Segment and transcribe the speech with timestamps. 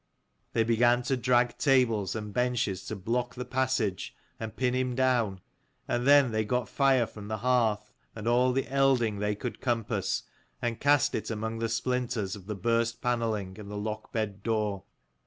[0.53, 5.41] They began to drag tables and benches to block the passage and pin him down,
[5.87, 10.23] and then they got fire from the hearth and all the elding they could compass,
[10.59, 14.85] and cast it among the splinters of the burst panelling and the lockbed door.